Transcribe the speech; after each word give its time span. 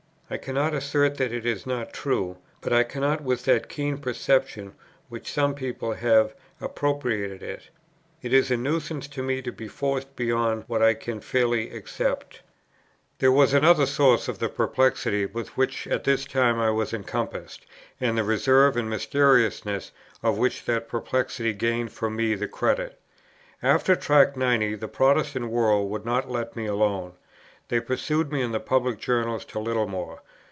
I 0.33 0.37
cannot 0.37 0.73
assert 0.73 1.15
that 1.17 1.33
it 1.33 1.45
is 1.45 1.65
not 1.67 1.91
true; 1.91 2.37
but 2.61 2.71
I 2.71 2.83
cannot, 2.83 3.19
with 3.19 3.43
that 3.43 3.67
keen 3.67 3.97
perception 3.97 4.71
which 5.09 5.29
some 5.29 5.53
people 5.53 5.91
have, 5.91 6.33
appropriate 6.61 7.43
it. 7.43 7.67
It 8.21 8.31
is 8.31 8.49
a 8.49 8.55
nuisance 8.55 9.09
to 9.09 9.21
me 9.21 9.41
to 9.41 9.51
be 9.51 9.67
forced 9.67 10.15
beyond 10.15 10.63
what 10.67 10.81
I 10.81 10.93
can 10.93 11.19
fairly 11.19 11.71
accept." 11.71 12.43
There 13.19 13.29
was 13.29 13.53
another 13.53 13.85
source 13.85 14.29
of 14.29 14.39
the 14.39 14.47
perplexity 14.47 15.25
with 15.25 15.57
which 15.57 15.85
at 15.87 16.05
this 16.05 16.23
time 16.23 16.61
I 16.61 16.69
was 16.69 16.93
encompassed, 16.93 17.65
and 17.99 18.11
of 18.11 18.15
the 18.15 18.23
reserve 18.23 18.77
and 18.77 18.89
mysteriousness, 18.89 19.91
of 20.23 20.37
which 20.37 20.63
that 20.63 20.87
perplexity 20.87 21.51
gained 21.53 21.91
for 21.91 22.09
me 22.09 22.35
the 22.35 22.47
credit. 22.47 22.97
After 23.61 23.97
Tract 23.97 24.37
90 24.37 24.75
the 24.75 24.87
Protestant 24.87 25.49
world 25.49 25.89
would 25.91 26.05
not 26.05 26.31
let 26.31 26.55
me 26.55 26.67
alone; 26.67 27.15
they 27.67 27.79
pursued 27.79 28.33
me 28.33 28.41
in 28.41 28.51
the 28.51 28.59
public 28.59 28.99
journals 28.99 29.45
to 29.45 29.57
Littlemore. 29.57 30.21